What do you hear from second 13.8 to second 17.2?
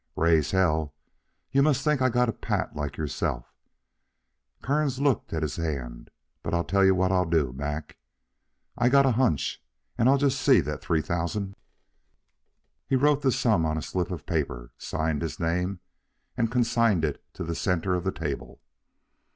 slip of paper, signed his name, and consigned